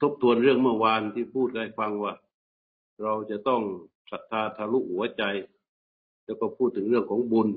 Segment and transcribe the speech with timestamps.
[0.00, 2.14] ทบทวนเรื่องเมื่อวานที่พูดให้ฟังว่า
[3.02, 3.62] เราจะต้อง
[4.10, 5.22] ศรัทธาทะลุหัวใจ
[6.24, 7.48] แล้วก็พูดถึงเรื่องของบุญ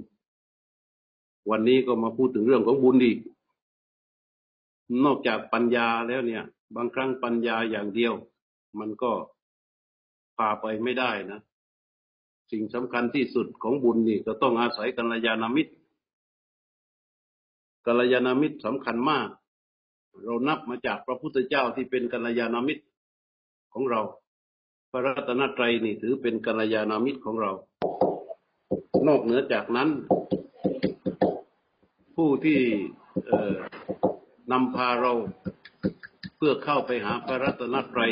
[1.49, 3.17] วันนี้ก็มาพูดถึงเรื่องของบุญอีก
[5.05, 6.43] นอกจากปัญญาแล้วเนี่ย
[6.75, 8.13] บางครั้งปัญญาอย่างเดียว
[8.79, 9.11] มันก็
[10.37, 11.39] พาไปไม่ได้นะ
[12.51, 15.73] สิ่งสำคัญที่สุดของบุญนี่ก็ต้องอาศัยกัลยาณมิตร
[17.85, 19.27] กัลยาณมิตรสำคัญมาก
[20.23, 22.83] เรานับมาจากพระพุทธเจ้าที่เป็นกัลยาณมิตร
[23.73, 24.01] ของเรา
[24.91, 27.51] พระรัตนตรัยนี่ถือเป็นกัลยาณมิตรของเรา
[29.07, 29.89] นอกเหนือจากนั้น
[32.15, 32.61] ผู้ที่
[34.51, 35.13] นำพาเรา
[36.35, 38.11] เพื่อเข้าไปหาพระรัตนตรัย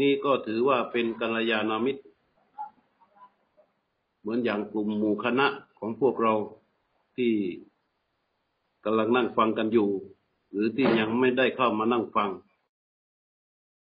[0.00, 2.02] นี่ก็ถือว่าเป็นกัลยาณมิตร
[4.20, 5.46] เหมือนอย่างกลุ่มหมู่คณะ
[5.78, 6.34] ของพวกเรา
[7.16, 7.32] ที่
[8.84, 9.88] กำลังนั่งฟังกันอยู่
[10.50, 12.30] หรือที่ยังไม่ได้เข้ามานั่งฟัง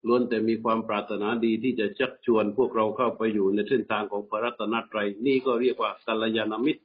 [0.07, 6.83] ล้วนแต่มีความปรารถนาดีที่จะชักชวนพวกเราเข้าไปอยู่ในเส้นทางของพระรัตนตรัยนี่ก็เรียกว่ากัลยาณมิตร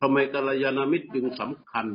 [0.00, 1.86] ทำไมกัลยาณมิตรจึงสำคัญ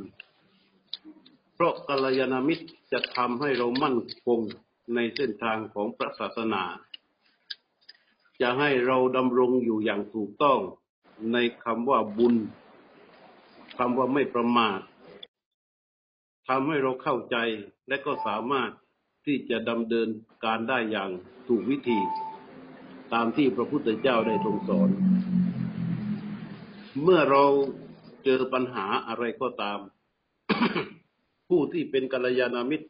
[1.53, 4.39] เพราะกัลยาณมิตรจะทำให้เรามั่นคง
[4.95, 6.63] ในเส้นทางของพระศาสนา
[8.41, 10.59] จะให้เราดำรงอยู่อย่างถูกต้อง
[11.33, 12.35] ในคำว่าบุญ
[13.77, 14.79] คำว่าไม่ประมาท
[16.53, 17.37] ทำให้เราเข้าใจ
[17.87, 18.71] และก็สามารถ
[19.25, 20.07] ที่จะดำเนิน
[20.45, 21.09] การได้อย่าง
[21.47, 21.99] ถูกวิธี
[23.13, 24.89] ตามที่พระพุทธเจ้าได้ทรงสอน
[27.03, 27.43] เมื่อเรา
[28.23, 29.79] เจอปัญหาอะไรก็ตาม
[31.49, 32.87] ผู้ที่เป็นกัลยาณมิตร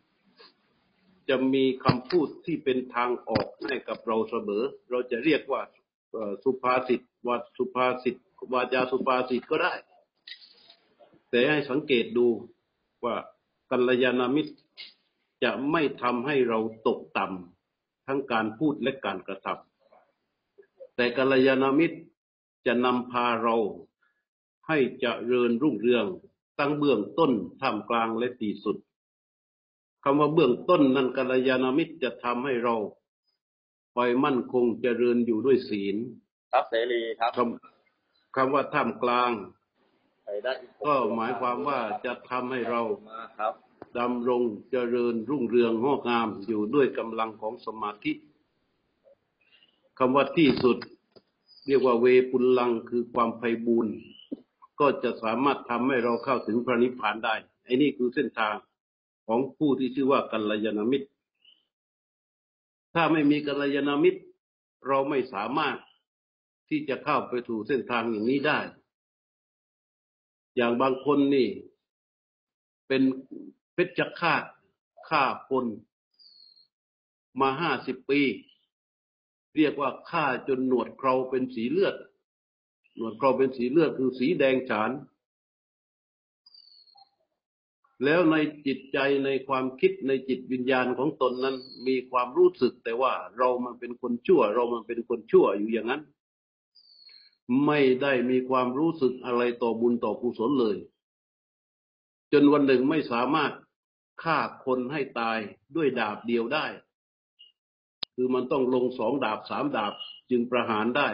[1.29, 5.61] จะมีคำพูดที่เป็นทางออกให้กับเราเสมอ เราจะเรียกว่า
[6.43, 8.15] สุภาษิตวัดสุภาษิต
[8.53, 9.73] วาจาสุภาษิตก็ได้
[11.29, 12.27] แต่ให้สังเกตดู
[13.05, 13.15] ว่า
[13.71, 14.53] กัลยาณมิตร
[15.43, 21.97] จะไม่ทำให้เราตกต่ำทั้งการพูดและการกระทำแต่กัลยาณมิตร
[22.65, 23.55] จะนำพาเรา
[24.67, 26.05] ให้เจริญรุ่งเรือง
[26.59, 27.31] ตั้งเบื้องต้น
[27.61, 28.77] ท่ามกลางและตีสุด
[30.03, 32.75] คำว่าเบื้องต้นนั้นกัลยาณมิตรจะทำให้เรา
[33.95, 35.95] ปล่อยมั่นคงเจริญอยู่ด้วยศีล
[36.51, 39.31] ครับเสรีครับคำคำว่าท่ามกลาง
[40.85, 42.81] ก็หมายความว่าจะทำให้เรา
[43.97, 44.41] ดำรง
[44.71, 48.13] เจริญรุ่งเรืองงอกงามอยู่ด้วยกำลังของสมาธิ
[49.97, 50.77] คำว่าที่สุด
[51.67, 53.93] เรียกว่าเวปุลลังคือความไพบูรณ์
[54.79, 58.55] ก็จะสามารถทำให้เราเข้าถึงพระนิพพานได้ไอ้นี่คือเส้นทาง
[59.27, 61.07] ของผู้ที่ชื่อว่ากัลยาณมิตร
[62.93, 64.21] ถ้าไม่มีกัลยาณมิตร
[64.87, 65.77] เราไม่สามารถ
[66.69, 68.59] ที่จะเข้าไปถูเส้นทางอย่างนี้ได้
[70.55, 71.47] อย่างบางคนนี่
[72.87, 73.01] เป็น
[73.85, 74.43] ชฌฆาต
[75.09, 75.65] ฆ่าคน
[77.39, 78.21] มาห้าสิบปี
[79.57, 81.95] เรียกว่าฆ่าจนหนวดเคราเป็นสีเลือด
[82.95, 84.91] หนวดเคราเป็นสีเลือดคือสีแดงฉาน
[88.05, 91.55] แล้วในจิตใจในความคิดในจิตวิญญาณของตนนั้น
[91.87, 96.01] มีความรู้สึกแต่ว่าเรามันเป็นคนชั่ว เรามันเป็นคนชั่วอยู่อย่างนั้น
[97.65, 100.77] ไม่ได้มีความรู้สึกอะไรต่อบุญต่อกุศลเลย
[102.31, 103.51] จนวันหนึ่งไม่สามารถ
[104.23, 105.37] ฆ่าคนให้ตาย
[105.75, 106.65] ด้วยดาบเดียวได้
[108.15, 109.93] คือมันต้องลงสองดาบสามดาบ
[110.29, 111.09] จึงประหารได้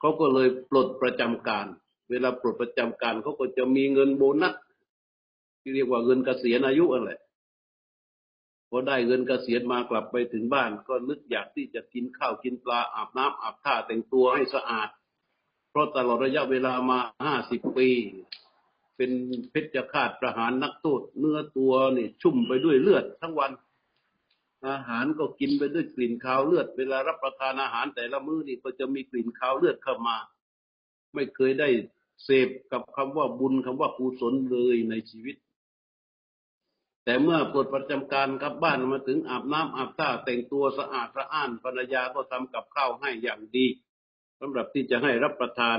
[0.00, 1.66] เขาก็เลยปลดประจำการ
[2.10, 4.54] เวลาปลดประจำการเขาก็จะมีเงินโบนัส
[5.60, 7.10] ที่เรียกว่าเงินเกษียณอายุอะไร
[8.68, 14.88] พอได้เงินเกษียณมากลับไปถึงบ้าน ก็นึกอยากที่จะกินข้าวกินปลาอาบน้ำอาบท่าแต่งตัวให้สะอาด
[15.70, 17.88] เพราะตลอดระยะเวลามาห้าสิบปี
[19.02, 19.18] เป็น
[19.50, 23.52] เพชฌฆาตประหารนักโทษเนื้อตัวนี่ชุ่มไปด้วยเลือดทั้งวัน
[24.68, 30.16] อาหารก็กินไปด้วยกลิ่นคาวเลือด เวลารับประทานอาหารแต่ละมื้อนี่ก็จะมีกลิ่นคาวเลือดเข้ามา
[31.14, 31.68] ไม่เคยได้
[32.24, 35.36] เสพกับคำว่าบุญคำว่ากุศลเลยในชีวิต
[37.04, 43.66] แต่เมื่อปลดประจำการกลับบ้านมาถึงอาบน้ำอาบท่าแต่งตัวสะอาดสะอ้านภรรยาก็ทำกับข้าวให้อย่างดี
[44.40, 45.78] สำหรับที่จะให้รับประทาน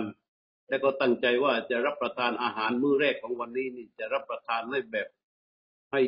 [0.70, 5.08] และก็ตั้งใจว่าจะรับประทานอาหารมื้อแรกของวันนี้นี่จะรับประทานให้แบบ
[5.92, 6.02] ให้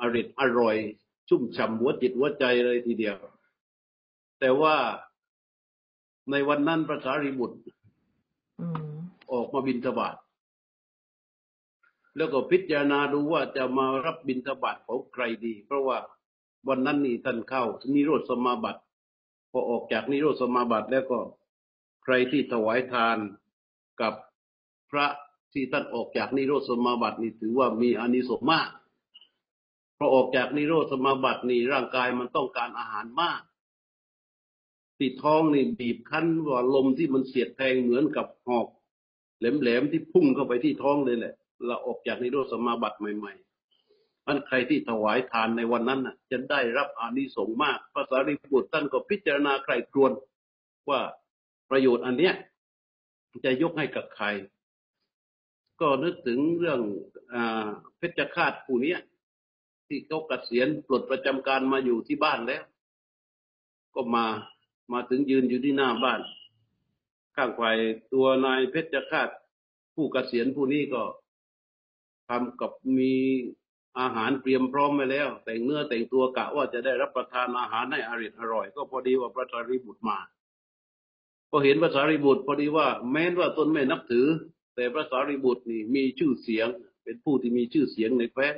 [0.00, 0.76] อริดอร่อย
[1.28, 3.16] ชุ่มฉ่ำหัวจิตหัวใจเลยทีเดียว
[4.40, 4.76] แต่ว่า
[6.30, 7.58] ในวันนั้นพระสารีบุตร
[9.32, 10.16] ออกมาบินทบาท
[12.16, 15.98] แล้วก็พิจารณาดูว่าจะมารับบิณฑบาตของใครดี เพราะว่า
[16.68, 18.80] วันนั้นนี่ท่านเข้านิโรธสมาบัติ
[19.50, 21.18] พอออกจากนิโรธสมาบัติแล้วก็
[22.04, 23.16] ใครที่ถวายทาน
[24.02, 24.12] กับ
[24.90, 25.06] พระ
[25.52, 28.68] ที่ท่านออกจากนิโรธสมาบัตินี่ถือว่ามีอานิสงส์มาก
[29.98, 33.40] พอออกจากนิโรธสมาบัตินี่ร่างกายมันต้องการอาหารมาก
[34.96, 38.66] ที่ท้องนี่บีบคั้นว่าลมที่มันเสียดแทงเหมือนกับหอก
[39.38, 41.34] แหลมๆที่พุ่งเข้าไปที่ท้องเลยแหละ
[41.66, 50.12] เราออกจากนิโรธสมาบัติใหม่ๆอันใครที่ถวายทานในวันนั้นน่ะ จะได้รับอานิสงส์มาก พระสารีบุตรท่านก็พิจารณาใครครวญ
[50.88, 51.00] ว่า
[51.70, 52.34] ประโยชน์อันเนี้ย
[53.44, 54.26] จะยกให้กับใคร
[55.80, 56.80] ก็นึกถึงเรื่อง
[57.32, 57.36] อ
[57.96, 58.96] เพชฌฆาตผู้นี้
[59.86, 62.62] ที่เขากเกษียณปลดประจำการมาอยู่ที่บ้านแล้ว
[63.94, 64.26] ก็มา
[64.92, 66.20] มาถึงยืนอยู่ที่หน้าบ้าน
[67.36, 67.76] ข้างฝ่าย
[68.12, 69.28] ตัวนายเพชรฆาต
[69.94, 71.02] ผู้เกษียณผู้นี้ก็
[72.28, 73.12] ทำกับมี
[73.98, 80.18] อาหารเตรียมพร้อมไว้แล้ว แต่งเนื้อแต่งตัวกะว่าจะได้รับประทานอาหารให้อร่อยอร่อย ก็พอดีว่าพระสารีบุตรมา
[81.50, 84.26] พอเห็นพระสารีบุตรพอดีว่า แม้นว่าตนไม่นับถือ
[84.74, 86.68] แต่พระสารีบุตรนี่มีชื่อเสียง
[87.04, 88.54] เป็นผู้ที่มีชื่อเสียงในแคว้น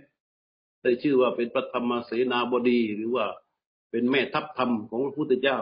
[0.82, 3.26] ได้ชื่อว่าเป็นพระธรรมเสนาบดีหรือว่า
[3.90, 5.58] เป็นแม่ทัพธรรมของพระพุทธเจ้า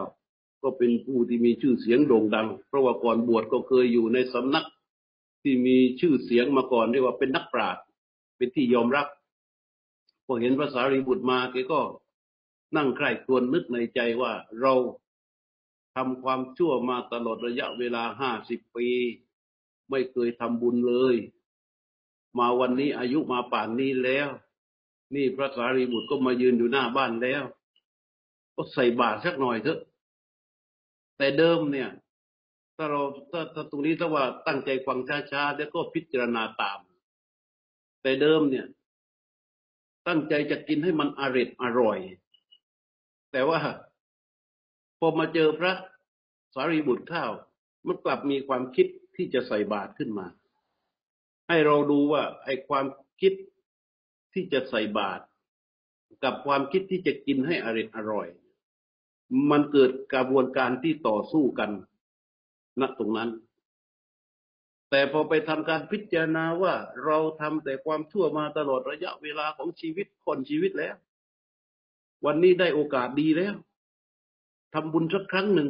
[0.61, 4.65] ก็เป็นผู้ที่มีชื่อเสียงโด่งดัง เพราะว่าก่อนบวชก็เคยอยู่ในสำนัก
[5.43, 7.83] ที่มีชื่อเสียงมาก่อนเรียกว่าเป็นนักปราชญ์
[8.37, 9.07] เป็นที่ยอมรับ
[10.25, 11.79] พอเห็นพระสารีบุตรมาแกก็
[12.77, 14.31] นั่งใคร่ครวญนึกในใจว่า
[14.61, 14.73] เรา
[15.95, 18.87] ทำความชั่วมาตลอดระยะเวลาห้าสิบปี
[19.89, 21.15] ไม่เคยทำบุญเลย
[22.39, 24.29] มาวันนี้อายุมาป่านนี้แล้ว
[25.15, 27.43] นี่พระสารีบุตรก็มายืนอยู่หน้าบ้านแล้ว
[28.55, 29.79] ก็ใส่บาตรสักหน่อยเถอะ
[31.17, 31.89] แต่เดิมเนี่ย
[32.75, 33.01] ถ้าเรา
[33.31, 34.99] ถ้าถ้าตรงนี้ถ้าว่าตั้งใจฟัง
[35.31, 36.79] ช้าๆแล้วก็พิจารณาตาม
[38.01, 38.65] แต่เดิมเนี่ย
[40.07, 41.99] ตั้งใจจะกินให้มันอร่อยอร่อย
[43.31, 43.59] แต่ว่า
[45.03, 45.73] พอมาเจอพระ
[46.53, 47.31] สารีบุตรข้าว
[47.87, 50.27] มันกลับมีความคิดที่จะใส่บาตรขึ้นมา
[51.47, 52.85] ให้เราดูว่าไอ้ความ
[53.21, 53.33] คิด
[54.33, 55.23] ที่จะใส่บาตร
[56.23, 58.27] กับความคิดที่จะกินให้อร่อยอร่อย
[59.51, 61.71] มันเกิดกระบวนการที่ต่อสู้กัน
[62.81, 63.29] ณตรงนั้น
[64.89, 66.73] แต่พอไปทำการพิจารณาว่า
[67.05, 70.95] เราทำแต่ความชั่วมาตลอดระยะเวลาของชีวิตคนชีวิตแล้ว
[72.25, 73.55] วันนี้ได้โอกาสดีแล้ว
[74.73, 75.69] ทำบุญสักครั้งหนึ่ง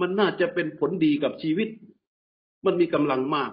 [0.00, 1.68] มันน่าจะเป็นผลดีกับชีวิต
[2.64, 3.52] มันมีกำลังมาก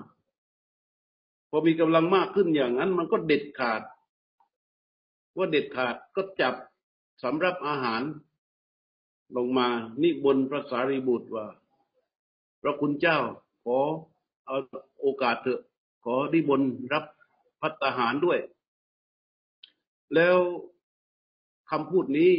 [1.50, 3.82] พอมีกำลังมากขึ้นอย่างนั้น มันก็เด็ดขาด
[5.38, 6.54] ว่าเด็ดขาดก็จับ
[7.24, 8.02] สำรับอาหาร
[9.36, 9.68] ลงมา
[10.02, 11.46] นิบนพระสารีบุตรว่า
[12.62, 13.18] พระคุณเจ้า
[13.64, 13.78] ขอ
[14.46, 14.58] เอา
[15.02, 15.62] โอกาสเถอะ
[16.04, 16.62] ขอนิบน
[16.94, 17.06] รับ
[17.62, 18.40] พัตหารด้วย
[20.16, 20.38] แล้ว
[21.72, 22.32] คำพูดนี้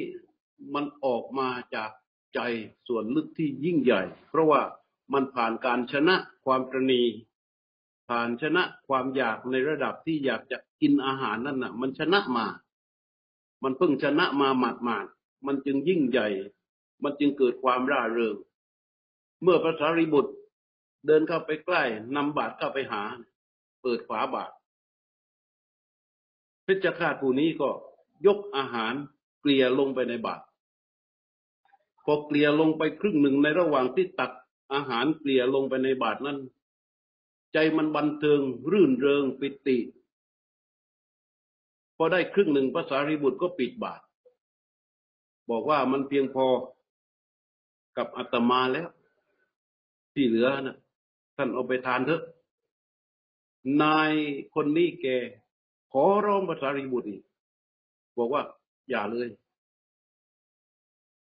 [0.74, 1.90] มันออกมาจาก
[2.36, 2.40] ใจ
[2.88, 4.62] ส่วนลึกที่ยิ่งใหญ่ เพราะว่า
[5.12, 7.02] มันผ่านการชนะความตรณี
[8.08, 12.46] ผ่านชนะความอยากในระดับที่อยากจะกินอาหารนั่นน่ะ มันชนะมา
[13.62, 15.06] มันเพิ่งชนะมาหมาดหมาด
[15.46, 16.28] มันจึงยิ่งใหญ่
[17.02, 18.36] มันจึงเกิดความร่าเริง
[19.42, 20.32] เมื่อพระสารีบุตร
[21.06, 21.82] เดินเข้าไปใกล้
[22.16, 23.02] นำบาตรเข้าไปหา
[23.82, 24.54] เปิดฝาบาตร
[26.64, 27.68] เพชฌฆาตผู้นี้ก็
[28.26, 28.94] ยกอาหาร
[29.40, 30.42] เกลี่ยลงไปในบาตร
[32.08, 34.32] พอเกลี่ยลงไปครึ่งหนึ่งในระหว่างที่ตัก
[34.72, 36.38] อาหารเกลี่ยลงไปในบาตรนั้น
[37.52, 39.78] ใจมันบันเทิง รื่นเริงปิติ
[41.96, 44.00] พอได้ครึ่งหนึ่งพระสารีบุตรก็ปิดบาต
[45.50, 46.46] บอกว่ามันเพียงพอ
[47.96, 48.88] กับอาตมาแล้ว
[50.14, 50.76] ที่เหลือนะ
[51.36, 52.22] ท่านเอาไปทานเถอะ
[53.82, 54.12] นาย
[54.54, 55.06] คนนี้แก
[55.92, 57.22] ขอร้องภาษารีบุตรอีก
[58.18, 58.42] บอกว่า
[58.88, 59.28] อย่าเลย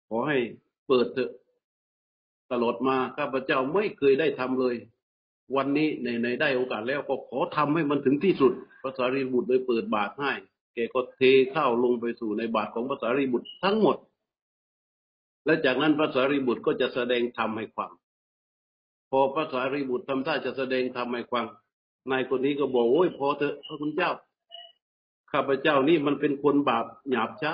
[0.09, 0.39] ขอให้
[0.89, 1.31] เปิดเถอะ
[2.53, 4.75] ตลอดมาข้าพเจ้าไม่เคยได้ทำเลย
[5.57, 10.33] วันนี้ในในได้โอกาสแล้วก็ขอทำให้มันถึงที่สุดภาษารีบุตรเลยเปิดบาตรให้
[10.75, 11.21] แกก็เท
[11.55, 13.97] ข้าวลงไปสู่ในบาตรของภาษารีบุตรทั้งหมด
[15.47, 17.91] และจากนั้นพระสารีบุตรก็จะแสดงธรรมให้ฟัง
[19.11, 21.47] พอพระสารีบุตรทำท่าจะแสดงธรรมให้ฟัง
[22.11, 24.11] นายคนนี้ก็บอกโอ้ยพอเถอะพระคุณเจ้า
[25.33, 27.53] ข้าพเจ้านี่มันเป็นคนบาปหยาบช้า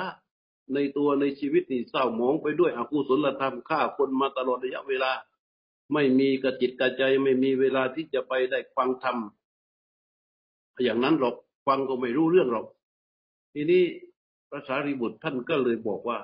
[0.74, 5.12] ในตัวในชีวิตนี่เศร้าหมองไปด้วยอกุศลธรรมฆ่าคนมาตลอดระยะเวลา
[5.92, 9.16] ไม่มีกระจิตกระใจไม่มีเวลาที่จะไปได้ฟังธรรม
[10.84, 11.34] อย่างนั้นหรอก
[11.66, 12.66] ฟังก็ไม่รู้เรื่องหรอก
[13.54, 13.82] ทีนี้
[14.50, 16.18] พระสารีบุตรท่านก็เลยบอกว่า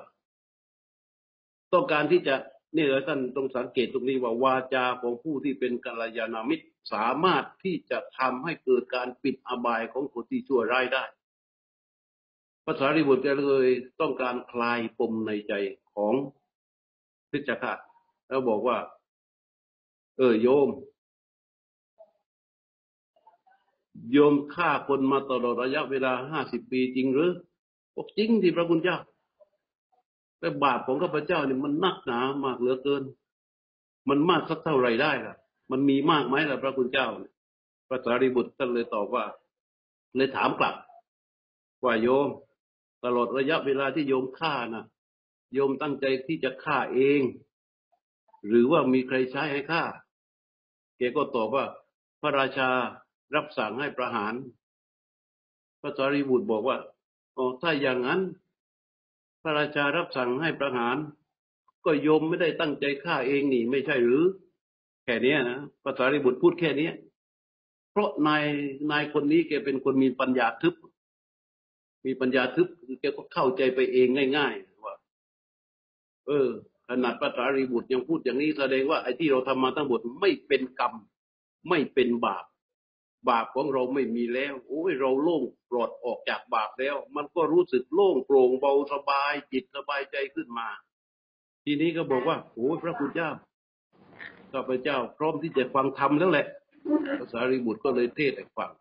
[1.73, 2.35] ต้องการที่จะ
[2.75, 11.03] นี่เลยท่านต้องสังเกตตรงนี้ว่าวาจาของผู้ที่เป็นกัลยาณมิตรสามารถที่จะทำให้เกิดการปิดอบายของคนที่ชั่วร้ายได้
[12.65, 13.67] ภาษาริบุตรเลย
[14.01, 15.53] ต้องการคลายปมในใจ
[15.93, 16.13] ของ
[17.31, 17.65] พิจาร
[18.27, 18.77] แล้วบอกว่า
[20.17, 20.69] เออโยม
[24.11, 27.31] โยมฆ่าคนมาตลอดระยะเวลาห้าสิบปีจริงหรือ
[27.95, 28.97] บอกจริงที่พระคุณเจ้า
[30.39, 33.03] แต่บาปของข้าพเจ้านี่มันนักหนามากเหลือเกิน
[34.09, 35.35] มันมากสักเท่าไรได้ล่ะ
[35.71, 37.07] มันมีมากไหมล่ะพระคุณเจ้า
[37.87, 39.25] พระสารีบุตรท่านเลยตอบว่า
[40.15, 40.75] เลยถามกลับ
[41.83, 42.29] ว่าโยม
[43.05, 44.85] ตลอดระยะเวลาที่โยมฆ่านะ
[45.53, 47.21] โยมตั้งใจที่จะฆ่าเอง
[48.47, 49.83] หรือว่ามีใครใช้ให้ฆ่า
[50.97, 51.65] แกก็ตอบว่า
[52.21, 52.69] พระราชา
[53.35, 54.33] รับสั่งให้ประหาร
[55.81, 56.77] พระสารีบุตรบอกว่า
[57.37, 58.21] อ๋อถ้าอย่างนั้น
[59.41, 60.97] พระราชารับสั่งให้ประหาร
[61.85, 64.23] ก็โยมไม่ได้ตั้งใจฆ่าเองนี่ไม่ใช่หรือ
[65.03, 66.89] แค่นี้นะพระสารีบุตรพูดแค่นี้
[67.91, 68.43] เพราะนาย
[68.91, 70.75] นายคนนี้แกเป็นคนมีปัญญาทึบ
[72.05, 72.67] มีปัญญาทึบ
[73.01, 74.07] แกก็เข้าใจไปเอง
[74.37, 74.95] ง่ายๆว่า
[76.27, 76.47] เออ
[76.89, 80.93] ขนาดพระสารีบุตรยังพูดอย่างนี้แสดงว่าไอ้ที่เราทำมาทั้งหมดไม่เป็นกรรม
[81.69, 82.45] ไม่เป็นบาป
[83.29, 90.67] บาปของเราไม่มีแล้ว โอ้ยเราโล่งปลอดออกจากบาปแล้ว มันก็รู้สึกโล่งโปร่งเบาสบาย จิตสบายใจขึ้นมา
[91.63, 93.29] ทีนี้ก็บอกว่าโอ้ยพระคุณเจ้า
[94.51, 96.45] ข้าพเจ้า พร้อมที่จะฟังธรรมแล้วแหละ
[97.19, 98.71] ภาษารีบุตรก็เลยเทศให้ฟัง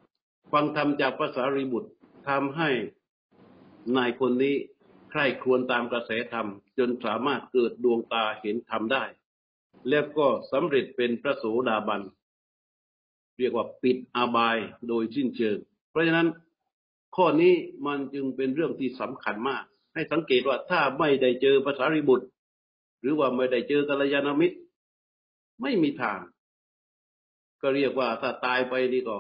[0.52, 1.90] ฟังธรรมจากภาษารีบุตร
[2.28, 2.70] ทำให้
[3.96, 4.54] นายคนนี้
[5.10, 6.48] ใคร่ครวญตามกระแสธรรม
[6.78, 9.04] จนสามารถเกิดดวงตาเห็นธรรมได้
[9.88, 12.02] แล้วก็สำเร็จเป็นพระโสดาบัน
[13.38, 14.56] เรียกว่าปิดอาบาย
[14.88, 15.56] โดยสิ้นเชิง
[15.90, 16.28] เพราะฉะนั้น
[17.16, 17.54] ข้อนี้
[17.86, 19.64] มันจึงเป็นเรื่องที่สำคัญมาก
[19.94, 22.26] ให้สังเกตว่าถ้าไม่ได้เจอภาษาริบุตร
[23.00, 24.56] หรือว่าไม่ได้เจอกัลยาณมิตร
[25.62, 26.18] ไม่มีทาง
[27.62, 29.18] ก็เรียกว่าถ้าตายไปนี่ก็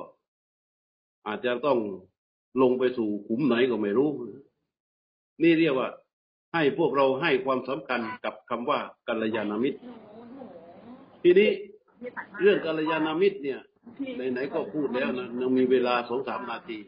[1.26, 1.78] อาจจะต้อง
[2.62, 4.10] ลงไปสู่ขุมไหนก็ไม่รู้
[5.42, 5.88] นี่เรียกว่า
[6.54, 9.78] ให้พวกเราให้ความสำคัญกับคำว่ากัลยาณมิตร
[11.22, 11.50] ทีนี้
[12.40, 13.60] เรื่องกัลยาณมิตรเนี่ย
[14.32, 16.78] ไหนๆก็พูดแล้วนะยังมีเวลาสองสามนาที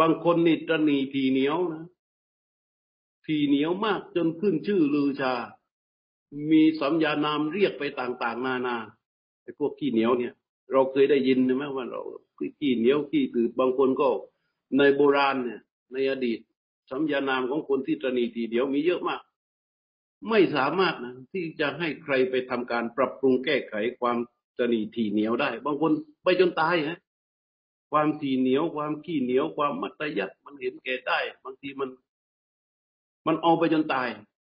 [0.00, 1.84] บางคนนี่ตรณีทีเหนียวนะ
[3.26, 5.34] ทีเหนียวมากจนขึ้นชื่อลือชา
[6.50, 8.76] มีสัญญานามเรียกไปต่างๆ นานา
[9.42, 10.34] ไอ้พวกขี้เหนียวเนี่ย
[10.72, 12.00] เราเคยได้ยินใช่ไหมว่าเรา
[12.58, 14.08] ขี้เหนียวขี้ตืดบางคนก็
[14.78, 15.60] ในโบราณเนี่ย
[15.92, 16.38] ในอดีต
[16.92, 19.20] สัญญานามของคนที่ตรณีทีเดียวมีเยอะมาก
[20.28, 24.16] ไม่สามารถนะที่จะให้ใครไปทำการปรับปรุงแก้ไขความ
[24.58, 25.92] ตรณีทีเหนียวได้ บางคน
[26.24, 26.98] ไปจนตายฮะ
[27.92, 31.88] ความทีเหนียวความขี้เหนียวความมัตยัดมันเห็นแก่ได้ บางทีมัน
[33.26, 34.08] มันเอาไปจนตาย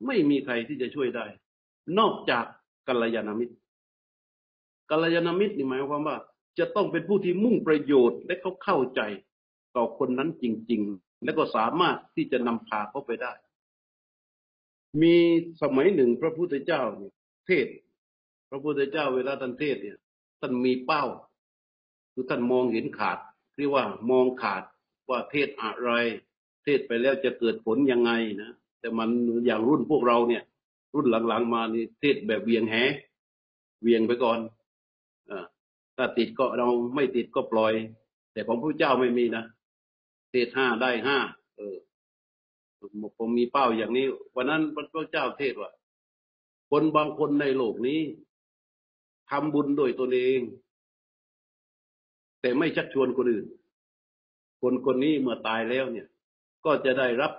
[0.06, 1.26] ไม่มีใครที่จะช่วยได้
[1.98, 2.44] นอกจาก
[2.88, 3.54] กัลยาณมิตร
[4.90, 6.16] กัลยาณมิตรนี่หมายความว่า
[6.58, 9.00] จะต้องเป็นผู้ที่มุ่งประโยชน์และเขาเข้าใจ
[9.76, 13.32] ต่อคนนั้นจริงๆ และก็สามารถที่จะนำพาเขาไปได้
[15.02, 15.16] มี
[15.62, 17.12] สมัยหนึ่งพระพุทธเจ้าเนี่ย
[17.46, 17.66] เทศ
[18.50, 19.98] พระพุทธเจ้าเวลาท่านเทศเนี่ย
[20.40, 21.04] ท่านมีเป้า
[22.12, 23.18] คือท่านมองเห็นขาด
[23.56, 24.62] เรียกว่ามองขาด
[25.08, 25.90] ว่าเทศอะไร
[26.64, 29.08] เทศไปแล้วจะเกิดผลยังไงนะแต่มัน
[29.46, 30.42] อย่างรุ่นพวกเราเนี่ย
[30.94, 32.74] รุ่นหลังๆมานี่เทศแบบเวียงแห
[33.82, 34.38] เวียงไปก่อน
[35.30, 35.32] อ
[35.96, 37.72] ถ้าติดก็เราไม่ติดก็ปล่อย
[38.32, 39.44] แต่ของพระเจ้าไม่มีนะ
[40.36, 41.18] เทศห้าได้ห้า
[41.56, 41.76] เออ
[43.18, 45.70] ผมมีเป้าอย่างนี้ วันนั้นพระเจ้าเทศว่า
[46.70, 48.00] คนบางคนในโลกนี้
[49.30, 50.40] ทำบุญโดยตนเอง
[52.40, 53.46] แต่ไม่ชักชวนคนอื่น
[54.60, 56.06] คนคนนี้เมื่อตายแล้วเนี่ย
[56.64, 57.32] ก็จะได้รับ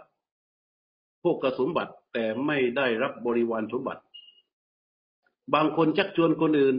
[1.23, 4.01] พวกกสมบัติ แต่ไม่ได้รับบริวารสมบัติ
[5.53, 6.75] บางคนชักชวนคนอื่น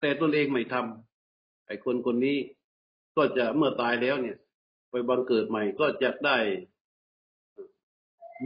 [0.00, 2.38] แต่ตนเองไม่ทำไอ้คนคนนี้
[3.16, 4.38] ก็จะเมื่อตายแล้วเนี่ย
[4.90, 6.38] ไปบังเกิดใหม่ก็จะได้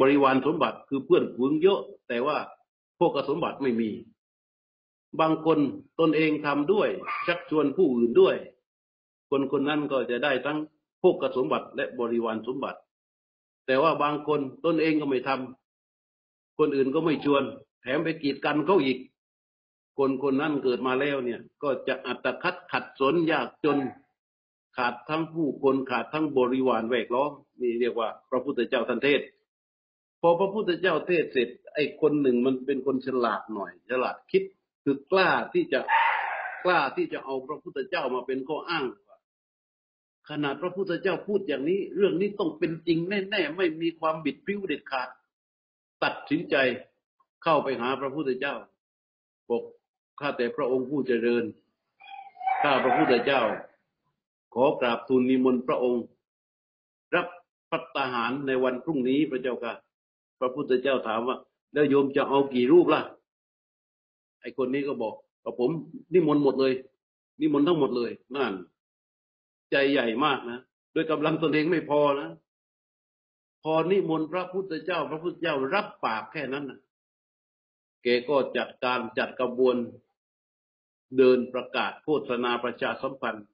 [0.00, 2.36] บริวารสมบัติคือเพื่อนฝูงเยอะ แต่ว่า
[2.98, 3.90] พวกสมบัติไม่มี
[5.20, 5.58] บางคน
[6.00, 6.88] ตนเองทำด้วย
[7.26, 8.36] ชักชวนผู้อื่นด้วย
[9.30, 10.58] คนคนนั้นก็จะได้ทั้ง
[11.02, 12.78] พวกสมบัติและบริวารสมบัติ
[13.66, 17.42] แต่ว่าบางคนตนเองก็ไม่ทำคนอื่นก็ไม่ชวน
[17.82, 18.98] แถมไปกีดกันเขาอีก
[19.98, 23.78] คนคนนั้นเกิดมาแล้วเนี่ย ก็จะอัตคัดขัดสนยากจน
[24.76, 29.20] ขาดทั้งผู้คนขาดทั้งบริวารแวกล้อมนี่เรียกว่า พระพุทธเจ้าท่านเทศ
[30.20, 34.42] พอพระพุทธเจ้าเทศเสร็จ ไอ้คนหนึ่งมันเป็นคนฉลาดหน่อย ฉลาดคิด
[34.84, 35.80] คือกล้าที่จะ
[36.64, 38.86] กล้าที่จะเอาพระพุทธเจ้ามาเป็นข้ออ้าง
[40.28, 45.08] ขนาดพระพุทธเจ้าพูดอย่างนี้ เรื่องนี้ต้องเป็นจริงแน่ๆไม่มีความบิดพิ้วเด็ดขาด
[46.02, 46.56] ตัดสินใจ
[47.42, 48.54] เข้าไปหาพระพุทธเจ้า
[49.48, 49.62] บอก
[50.20, 51.44] ข้าแต่พระองค์ผู้เจริญ
[52.62, 53.42] ข้าพระพุทธเจ้า
[54.54, 56.04] ขอกราบทูลนิมนต์พระองค์
[57.14, 57.26] รับ
[57.70, 59.74] พัตาหารในวันพรุ่งนี้พระเจ้าค่ะ
[60.40, 61.36] พระพุทธเจ้าถามว่า
[61.72, 63.02] แล้วโยมจะเอากี่รูปล่ะ
[64.40, 65.70] ไอคนนี้ก็บอกว่าผม
[66.12, 66.72] นิมนต์หมดเลย
[67.40, 68.52] นิมนต์ทั้งหมดเลยนั่น
[69.70, 70.60] ใจใหญ่มากนะ
[70.94, 72.30] ด้วยกำลังตนเองไม่พอนะ
[73.62, 76.80] พอนิมนต์พระพุทธเจ้า พระพุทธเจ้ารับปากแค่นั้นนะ
[78.02, 79.76] แกก็จัดการจัดกระบวน
[81.18, 83.46] เดินประกาศโฆษณาประชาสัมพันธ์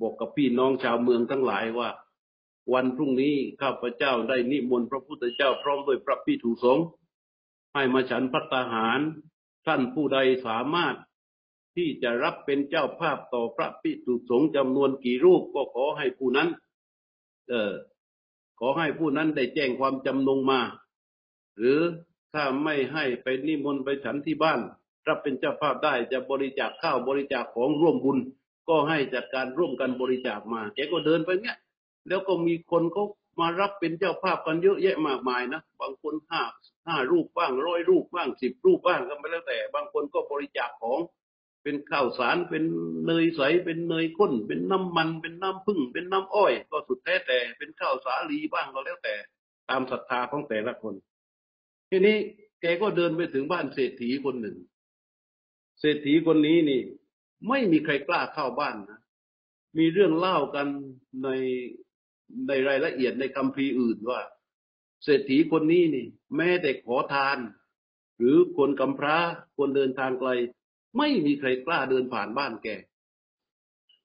[0.00, 1.90] บอกกับพี่น้องชาวเมืองทั้งหลายว่า
[2.72, 6.86] วันพรุ่งนี้ข้าพเจ้าได้นิมนต์พระพุทธเจ้าพร้อมด้วยพระพิถุสงฆ์
[7.74, 9.00] ให้มาฉันพัตหาร
[9.66, 10.96] ท่านผู้ใดสามารถ
[11.76, 16.48] ที่จะรับเป็นเจ้าภาพต่อพระพิถุสงฆ์จำนวนกี่รูปก็ขอให้ผู้นั้น
[17.48, 17.74] เออ
[18.60, 20.60] ขอให้ผู้นั้นได้แจ้งความจำนงมา
[21.56, 21.80] หรือ
[22.34, 24.60] ถ้าไม่ให้ไปนิมนต์ไปฉันที่บ้าน
[25.06, 28.18] รับเป็นเจ้าภาพได้จะบริจาคข้าวบริจาคของร่วมบุญ
[28.70, 31.58] ก็ให้จัดการร่วมกันบริจาคมาแกก็เดินไปเงี้ย
[32.08, 33.04] แล้วก็มีคนเขา
[33.40, 36.42] มารับเป็นเจ้าภาพกันเยอะแยะมากมายนะบางคนห้า
[36.86, 41.00] ห้ารูปบ้างร้อยรูปบ้างสิบรูปบ้างก็ไม่แล้วแต่ บางคนก็บริจาคของ
[41.62, 42.64] เป็นข้าวสารเป็น
[43.06, 49.14] เนยใสเป็นเนยข้น เป็นน้ำมันเป็นน้ำผึ้งเป็นน้ำอ้อย ก็สุดแท้แต่เป็นข้าวสาลีบ้างก็แล้วแต่
[49.68, 50.94] ตามศรัทธาของแต่ละคน
[51.90, 52.16] ทีนี้
[52.60, 54.56] แกก็เดินไปถึงบ้านเศรษฐีคนหนึ่ง
[55.80, 56.80] เศรษฐีคนนี้นี่
[57.48, 59.00] ไม่มีใครกล้าเข้าบ้านนะ
[59.78, 60.66] มีเรื่องเล่ากัน
[61.22, 61.28] ใน
[62.48, 64.20] ในรายละเอียดในคำพีอื่นว่า
[65.04, 66.06] เศรษฐีคนนี้นี่
[66.36, 67.38] แม้แต่ขอทาน
[68.18, 69.16] หรือคนกำพร้า
[69.58, 70.30] คนเดินทางไกล
[70.98, 72.68] ไม่มีใครกล้าเดินผ่านบ้านแก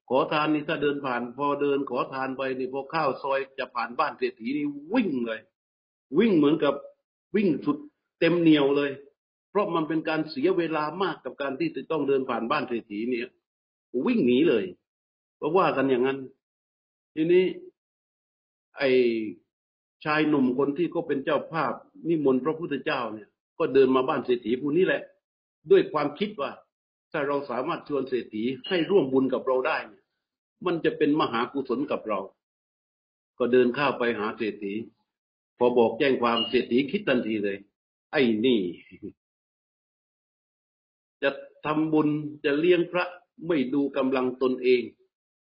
[0.08, 5.40] ขอทานนี่ถ้าเดินผ่าน พอเดินขอทานไปนี่พอเข้าซอยจะผ่านบ้านเศรษฐีนี่วิ่งเลย
[6.18, 6.74] วิ่งเหมือนกับ
[7.36, 7.76] วิ่งสุด
[8.20, 8.90] เต็มเหนียวเลย
[9.56, 13.28] ราะมันเป็นการเสียเวลามากกับการที่จะต้องเดินผ่านบ้านเศรษฐีเนี่ย
[14.06, 14.64] วิ่งหนีเลย
[15.36, 16.18] เพราะว่ากันอย่างนั้น
[17.14, 17.44] ทีนี้
[18.78, 18.82] ไอ
[20.04, 21.72] ชายหนุ่มคนที่ก็เป็นเจ้าภาพ
[22.08, 25.02] นิมนต์พระพุทธเจ้าเนี่ย ก็เดินมาบ้านเศรษฐีผู้นี้แหละ
[25.70, 26.50] ด้วยความคิดว่า
[27.12, 30.04] ถ้าเราสามารถชวนเศรษฐีให้ร่วมบุญกับเราได้เนี่ย
[30.66, 32.20] มันจะเป็นมหากุศลกับเรา
[33.38, 34.72] ก็เดินเข้าไปหาเศรษฐี
[35.58, 37.56] พอบอกแจ้งความเศรษฐีคิดทันทีเลย
[38.12, 38.60] ไอ้นี่
[41.66, 42.08] ทำบุญ
[42.44, 43.06] จะเลี้ยงพระ
[43.46, 44.82] ไม่ดูกำลังตนเอง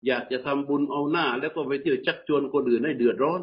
[0.07, 3.41] อยากจะทำบุญเอาหน้า แล้วก็ไปเที่ยวชักชวนคนอื่นให้เดือดร้อน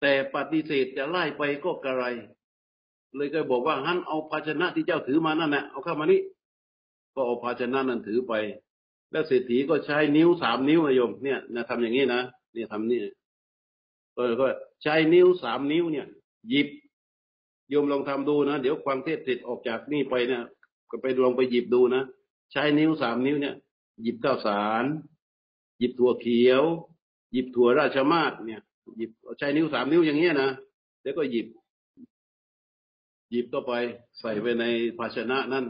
[0.00, 2.04] แต่ปฏิเสธจะไล่ไปก็กระไร
[3.16, 6.20] เลยก็บอกว่าฮั่นเอาภาชนะที่เจ้าถือมานั่นแหละเอาเข้ามานี่
[7.14, 8.32] ก็เอาภาชนะนั้นถือไป
[9.10, 12.20] แล้วเศรษฐีก็ใช้นิ้วสามนิ้วนะโยมเนี่ยนะทำอย่างนี้นะ
[12.52, 13.00] เนี่ยทำนี่
[14.40, 14.46] ก็
[14.82, 16.06] ใช้นิ้วสามนิ้วเนี่ย
[16.48, 16.68] หยิบ
[17.70, 20.42] โยมลองทำดูนะ เดี๋ยวความเทศเสร็จออกจากนี่ไปเนี่ย
[20.94, 22.02] ก็ไปลองไปหยิบดูนะ
[22.52, 23.54] ใช้นิ้วสามนิ้วเนี่ย
[24.02, 24.84] หยิบข้าวสาร
[25.78, 26.62] หยิบถั่วเขียว
[27.32, 28.60] หยิบถั่วราชมาศเนี่ย
[28.96, 30.50] หยิบใช้นิ้วสามนิ้วอย่างเงี้ยนะ
[31.02, 31.46] แล้วก็หยิบ
[33.30, 33.72] หยิบก็ไป
[34.18, 34.64] ใส่ไปใน
[34.98, 35.64] ภาชนะนั้น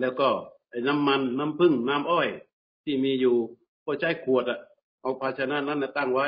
[0.00, 0.28] แล้วก็
[0.70, 2.28] ไอ้น้ำมันน้ำผึ้งน้ำอ้อย
[2.84, 3.36] ที่มีอยู่
[3.84, 4.58] ก็ใช้ขวดอะ
[5.00, 6.26] เอาภาชนะนั้นนะตั้งไว้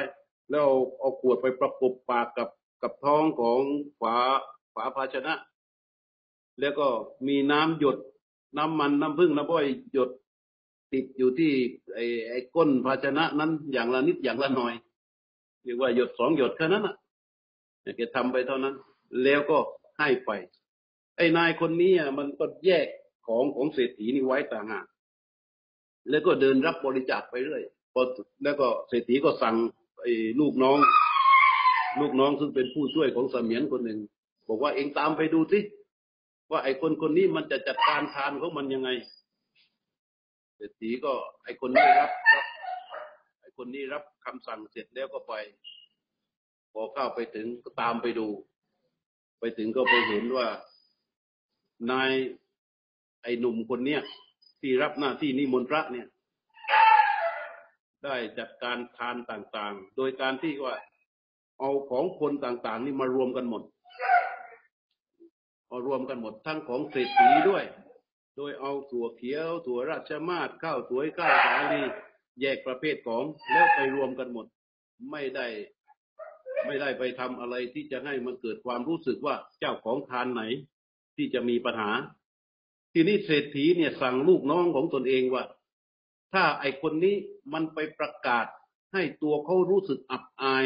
[0.51, 2.49] แล้วเอาเอาขวดไปประกบปากกับ
[2.83, 3.61] กับท้องของ
[4.01, 4.15] ฝา
[4.75, 5.35] ฝาภาชนะ
[6.61, 6.87] แล้วก็
[7.27, 7.97] มีน้ำหยด
[8.57, 10.11] น้ำมันน้ำผึ้งน้ำอ้อยหยด
[10.93, 11.53] ติดอยู่ที่
[11.95, 14.75] ไอ้ไอ้ก้นภาชนะนั้นอย่างละนิดอย่างละหน่อย
[15.65, 16.97] เรียกว่าหยดสองหยดแค่นั้นอะ
[17.97, 18.75] แกทำไปเท่านั้น
[19.23, 19.59] แล้วก็
[19.99, 20.31] ให้ไป
[21.17, 22.87] ไอ้นายคนนี้อะมันก็แยก
[23.27, 24.87] ของของเศรษฐีนี่ไว้ต่างหาก
[26.11, 27.63] แล้วก็เดินรับบริจาคไปเรื่อย
[27.93, 28.03] พอ
[28.45, 29.57] แล้วก็เศรษฐีก็สั่ง
[30.01, 30.79] ไอ้ลูกน้อง
[32.01, 33.99] ลูกน้องซึ่งเป็นผู้ช่วยของเสมียนคนหนึ่ง
[34.49, 35.59] บอกว่าเองตามไปดูสิ
[36.53, 38.91] ว่าไอ้คนคนนี้มันจะจัดการทานของมันยังไง
[40.57, 41.13] เศรษฐีก็
[41.45, 42.11] ไอ้คนนี้รับ
[43.41, 45.35] ไอ้คนนี้รับคำสั่งเสร็จแล้วก็ไป
[46.73, 48.29] พอเข้าไปถึงก็ตามไปดู
[49.41, 50.47] ไปถึงก็ไปเห็นว่า
[51.91, 52.11] นาย
[53.23, 54.01] ไอ้หนุ่มคนเนี้ย
[54.61, 56.07] ที่รับหน้าที่นิมนต์พระเนี่ย
[58.05, 60.75] ได้จัดการทานต่างๆ โดยการที่ว่า
[61.59, 63.63] เอาของคนต่างๆ นี่มารวมกันหมด
[65.73, 67.65] เอารวมกันหมดทั้งของเศรษฐีด้วย
[68.37, 71.83] โดยเอาถั่วเขียวถั่วราชมาศข้าวสวยข้าวสาลี
[72.41, 74.47] แยกประเภทของแล้วไปรวมกันหมด
[75.11, 75.47] ไม่ได้
[76.67, 80.43] ไม่ได้ไปทำอะไรที่จะให้มันเกิดความรู้สึกว่าเจ้าของทานไหน
[81.17, 81.93] ที่จะมีปัญหา
[82.93, 85.45] ทีนี้เศรษฐีเนี่ยสั่งลูกน้องของตนเองว่า
[86.33, 87.17] ถ้าไอคนนี้
[87.53, 88.47] มันไปประกาศ
[88.93, 90.65] ให้ตัวเขารู้สึกอับอาย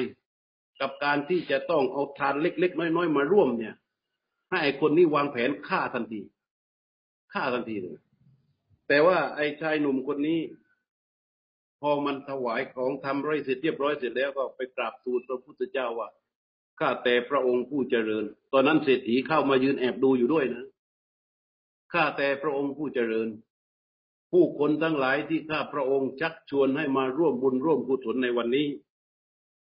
[0.81, 3.77] กับการที่จะต้องเอาทานเล็ก ๆ น้อย ๆ มาร่วมเนี่ย
[4.49, 6.21] ให้ไอ้คนนี้วางแผนฆ่าทันที
[7.33, 7.99] ฆ่าทันทีเลย
[8.89, 10.41] แต่ว่าไอ้ชายหนุ่มคนนี้
[11.81, 16.09] พอมันถวายของทำไรเสร็จเรียบร้อยเสร็จแล้วก็ไปกราบทูลพระพุทธเจ้าว่า
[16.81, 20.67] ข้าแต่พระองค์ผู้เจริญ ตอนนั้นเศรษฐีเข้ามายืนแอบดูอยู่ด้วยนะ
[21.93, 23.29] ข้าแต่พระองค์ผู้เจริญ
[24.33, 28.69] ผู้คนทั้งหลายที่ข้าพระองค์ชักชวนให้มาร่วมบุญร่วมกุศลในวันนี้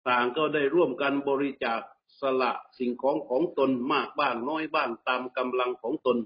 [0.10, 1.82] ต่างก็ได้ร่วมกันบริจาค
[2.20, 6.18] สละสิ่งของของตนมากบ้างน้อยบ้างตามกำลังของตน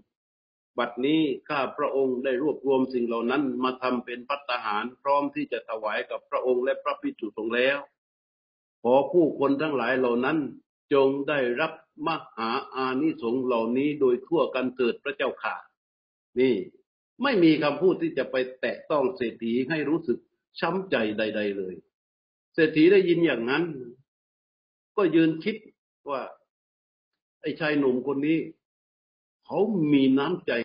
[0.78, 7.78] บัดนี้ข้าพระองค์ได้รวบรวมสิ่งเหล่านั้นมาทำเป็นพัตตาหาร พร้อมที่จะถวายกับพระองค์และพระพิจุสงฆ์แล้ว
[8.84, 10.38] ขอผู้คนทั้งหลายเหล่านั้น
[10.94, 11.74] จงได้รับ
[12.08, 15.56] มหาอานิสงส์เหล่านี้โดยทั่วกันเถิดพระเจ้าค่ะ
[16.40, 16.56] นี่
[17.24, 20.20] ไม่มีคำพูดที่จะไปแตะต้องเศรษฐีให้รู้สึก
[20.60, 21.76] ช้ำใจใด ๆ เลย
[22.54, 23.64] เศรษฐีได้ยินอย่างนั้น
[24.98, 25.56] ก็ยืนคิด
[26.10, 26.22] ว่า
[27.42, 28.40] ไอ้ชายหนุ่มคนนี้
[29.46, 29.60] เขา
[29.94, 30.54] มีน้ำใจ